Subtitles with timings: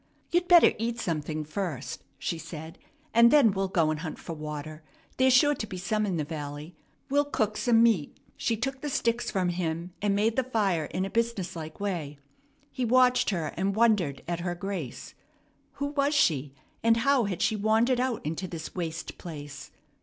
[0.31, 2.79] "You'd better eat something first," she said,
[3.13, 4.81] "and then we'll go and hunt for water.
[5.17, 6.75] There's sure to be some in the valley.
[7.11, 11.05] We'll cook some meat." She took the sticks from him, and made the fire in
[11.05, 12.17] a businesslike way.
[12.71, 15.13] He watched her, and wondered at her grace.
[15.73, 19.69] Who was she, and how had she wandered out into this waste place?